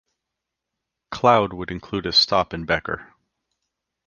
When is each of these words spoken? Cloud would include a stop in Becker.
Cloud 1.11 1.53
would 1.53 1.69
include 1.69 2.07
a 2.07 2.11
stop 2.11 2.55
in 2.55 2.65
Becker. 2.65 3.13